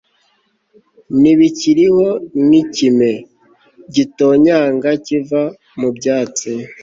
Ntibikiriho 1.21 2.05
nkikime 2.45 3.11
gitonyanga 3.93 4.89
kiva 5.05 5.41
mu 5.79 5.89
byatsi 5.97 6.49